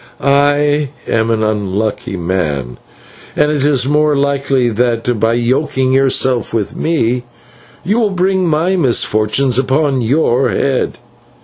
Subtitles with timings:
[0.19, 2.77] I am an unlucky man,
[3.35, 7.21] and it is more likely that, by yoking yourself with me,
[7.85, 10.97] you will bring my misfortunes upon your head.